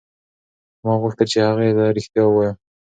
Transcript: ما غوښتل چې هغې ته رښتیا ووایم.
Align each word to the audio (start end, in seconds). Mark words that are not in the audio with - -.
ما 0.83 0.93
غوښتل 1.01 1.27
چې 1.31 1.39
هغې 1.47 1.69
ته 1.77 1.85
رښتیا 1.97 2.23
ووایم. 2.27 2.55